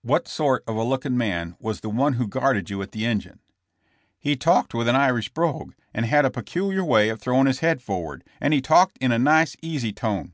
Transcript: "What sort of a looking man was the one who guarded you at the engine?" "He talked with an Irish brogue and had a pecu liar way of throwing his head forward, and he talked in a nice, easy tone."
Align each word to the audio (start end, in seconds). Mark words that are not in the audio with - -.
"What 0.00 0.26
sort 0.26 0.64
of 0.66 0.76
a 0.76 0.82
looking 0.82 1.18
man 1.18 1.54
was 1.60 1.80
the 1.80 1.90
one 1.90 2.14
who 2.14 2.26
guarded 2.26 2.70
you 2.70 2.80
at 2.80 2.92
the 2.92 3.04
engine?" 3.04 3.40
"He 4.18 4.34
talked 4.34 4.72
with 4.72 4.88
an 4.88 4.96
Irish 4.96 5.28
brogue 5.28 5.74
and 5.92 6.06
had 6.06 6.24
a 6.24 6.30
pecu 6.30 6.68
liar 6.70 6.82
way 6.82 7.10
of 7.10 7.20
throwing 7.20 7.44
his 7.46 7.58
head 7.60 7.82
forward, 7.82 8.24
and 8.40 8.54
he 8.54 8.62
talked 8.62 8.96
in 9.02 9.12
a 9.12 9.18
nice, 9.18 9.56
easy 9.60 9.92
tone." 9.92 10.32